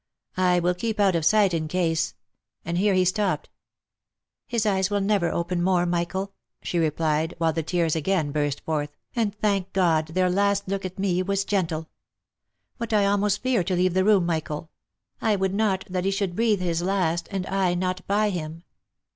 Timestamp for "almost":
13.05-13.43